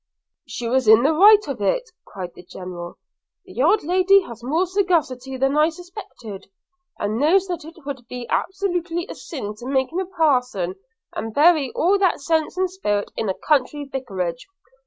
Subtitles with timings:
[0.47, 2.97] 'She was in the right of it,' cried the General.
[3.45, 6.47] 'The old lady has more sagacity than I suspected,
[6.97, 10.73] and knows that it would be absolutely a sin to make him a parson,
[11.13, 14.47] and bury all that sense and spirit in a country vicarage.